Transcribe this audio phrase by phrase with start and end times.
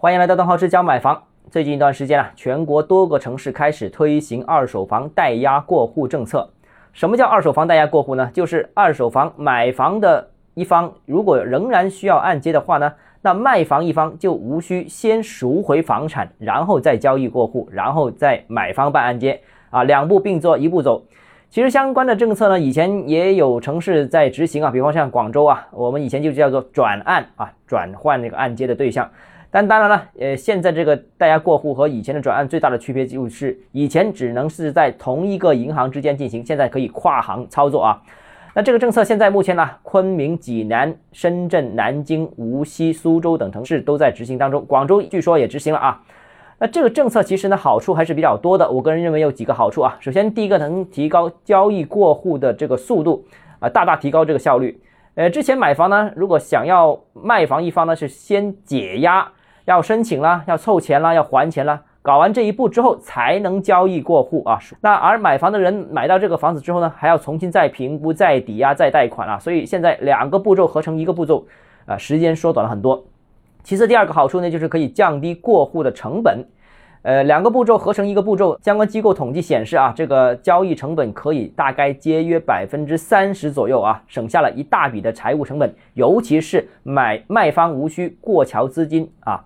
[0.00, 1.24] 欢迎来到邓浩之教买房。
[1.50, 6.48] 最近一段时间啊，全国多个城市开始推行二手房代押过户政策。
[6.92, 8.30] 什么叫二手房代押过户呢？
[8.32, 12.92] 就是二手房买房的一方如果仍然需要按揭的话呢，
[13.22, 19.40] 那卖房一方就无需先赎回房产，然后再交易过户，然后再买方办按揭
[19.70, 21.02] 啊，两步并作一步走。
[21.50, 29.10] 其实相关的政策呢，以前也有城市在执行啊，比方像广州啊，我们以前就叫做转按啊，转换那个按揭的对象。
[29.58, 38.00] 但当然了，呃，现在这个代押过户和以前的转案最大的区别就是，以前只能是在同一个银行之间进行，现在可以跨行操作啊。
[38.54, 46.00] 那这个政策现在目前呢，昆明、济南、深圳、南京、无锡、苏州等城市都在执行当中，广州据说也执行了啊。
[46.60, 48.70] 那这个政策其实呢，好处还是比较多的。
[48.70, 49.96] 我个人认为有几个好处啊。
[49.98, 53.24] 首先，第一个能提高交易过户的这个速度
[53.58, 54.80] 啊，大大提高这个效率。
[55.16, 59.28] 呃，之前买房呢，如果想要卖房一方呢是先解押，
[59.68, 64.58] 要申请啦，要凑钱啦，要还钱啦，搞完这一步之后才能交易过户啊。
[64.80, 69.38] 那而买房的人买到这个房子之后呢，还要重新再评估、再抵押、再贷款啊。
[69.38, 71.46] 所以现在两个步骤合成一个步骤
[71.84, 73.04] 啊，时间缩短了很多。
[73.62, 76.42] 其次，第二个好处呢，就是可以降低过户的成本。
[77.02, 89.44] 呃，两个步骤合成一个步骤，相关机构统计显示啊，这个交易成本可以大概节约百分之三十左右啊，省下了一大笔的财务成本，尤其是买卖方无需过桥资金啊。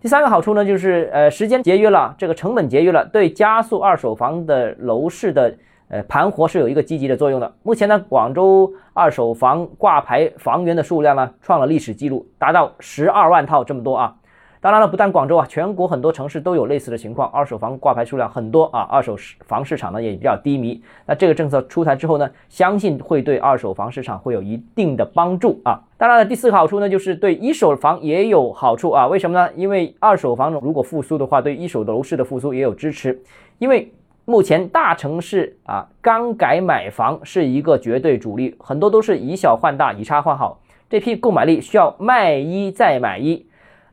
[0.00, 5.54] 第三个好处呢，就是呃，时间节约了，这个成本节约了，对加速二手房的楼市的。
[5.90, 7.50] 呃，盘活是有一个积极的作用的。
[7.62, 14.14] 目前呢，广州二手房挂牌房源的数量呢，创了历史记录，达到十二万套这么多啊。
[14.60, 18.80] 当然了，不但广州啊，全国很多城市都有类似的情况，二手房挂牌数量很多啊。
[18.90, 20.82] 二手房市场呢也比较低迷。
[21.06, 25.80] 那这个政策出台之后呢，相信会对二手房市场会有一定的帮助啊。
[25.96, 29.06] 当然了，第四个好处呢，就是对一手房也有好处啊。
[29.06, 29.50] 为什么呢？
[29.54, 33.22] 因为二手房如果复苏的话，对一手楼市的复苏也有支持，
[33.58, 33.92] 因为。
[34.24, 43.46] 目前大城市啊，刚改买房是一个绝对主力，很多都是以小换大，以差换好，这批购买力需要卖一再买一。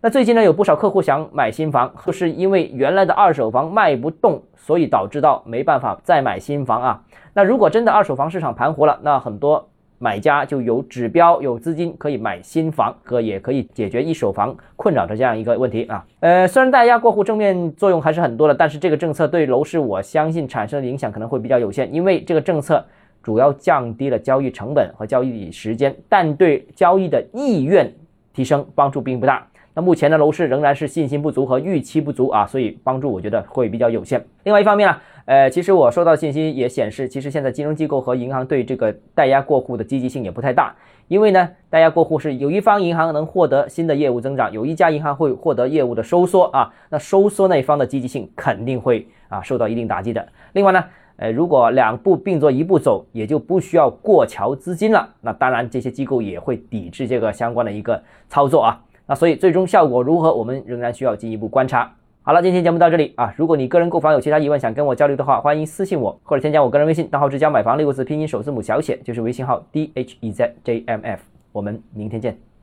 [0.05, 7.01] 那最近呢，有不少客户想买新房，就是因为原来的二手房卖不动，所以导致到没办法再买新房啊。
[7.33, 9.67] 那如果真的二手房市场盘活了，那很多。
[9.97, 16.05] 买家就有指标、有资金可以买新房，和也可以解决一手房困扰的这样一个问题啊。
[16.19, 22.85] 呃，虽然代押过户正面作用还是很多的，但是这个政策对楼市我相信产生的影响可能会比较有限，因为这个政策
[23.23, 27.91] 主要降低了交易成本和交易时间，但对交易的意愿
[28.35, 29.47] 提升帮助并不大。
[29.75, 34.25] 那目前的楼市仍然是信心不足和预期不足啊，所以帮助我觉得会比较有限。
[34.43, 34.97] 另外一方面呢。
[35.25, 40.75] 呃，其实我收到信息也显示，其实现在金融机构和银行对这个代押过户的积极性也不太大，
[41.07, 50.23] 因为呢，代押过户是有一方银行能获得新的业务增长，有一家银行会获得业务的收缩啊，那收缩那一方的积极性肯定会啊受到一定打击的。
[50.53, 57.99] 另外呢，呃，如果两步并作一步走，也就不需要过桥资金了，那当然这些机构也会抵制这个相关的一个
[58.29, 61.93] 操作啊，那所以最终效果如何，我们仍然需要进一步观察。
[62.23, 63.31] 好了，今天节目到这里啊！
[63.37, 71.21] 如果你个人购房有其他疑问，想跟我交流的话，欢迎私信我或者添加我个人微信，账号之家买房六个字拼音首字母小写就是微信号 d h e z j m f。
[71.51, 72.54] 我们明天见。